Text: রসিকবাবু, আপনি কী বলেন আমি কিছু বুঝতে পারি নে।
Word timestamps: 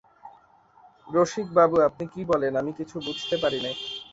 রসিকবাবু, 1.07 1.75
আপনি 1.87 2.03
কী 2.13 2.21
বলেন 2.31 2.53
আমি 2.55 2.71
কিছু 2.79 2.95
বুঝতে 3.07 3.35
পারি 3.37 3.59
নে। 3.61 3.71